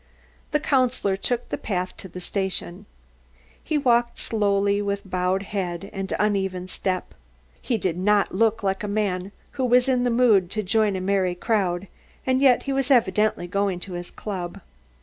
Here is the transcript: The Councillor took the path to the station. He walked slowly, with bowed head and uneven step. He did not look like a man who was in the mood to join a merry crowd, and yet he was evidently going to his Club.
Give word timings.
The 0.49 0.59
Councillor 0.59 1.15
took 1.15 1.47
the 1.49 1.59
path 1.59 1.95
to 1.97 2.07
the 2.07 2.19
station. 2.19 2.87
He 3.63 3.77
walked 3.77 4.17
slowly, 4.17 4.81
with 4.81 5.07
bowed 5.07 5.43
head 5.43 5.91
and 5.93 6.11
uneven 6.17 6.67
step. 6.67 7.13
He 7.61 7.77
did 7.77 7.99
not 7.99 8.33
look 8.33 8.63
like 8.63 8.81
a 8.83 8.87
man 8.87 9.31
who 9.51 9.65
was 9.65 9.87
in 9.87 10.03
the 10.03 10.09
mood 10.09 10.49
to 10.57 10.63
join 10.63 10.95
a 10.95 11.01
merry 11.01 11.35
crowd, 11.35 11.87
and 12.25 12.41
yet 12.41 12.63
he 12.63 12.73
was 12.73 12.89
evidently 12.89 13.45
going 13.45 13.79
to 13.81 13.93
his 13.93 14.09
Club. 14.09 14.61